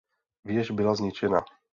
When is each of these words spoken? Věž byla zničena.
Věž 0.45 0.71
byla 0.71 0.95
zničena. 0.95 1.45